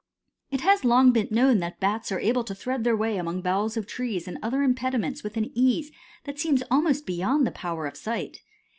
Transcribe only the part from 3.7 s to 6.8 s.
of trees and other impediments with an ease that seems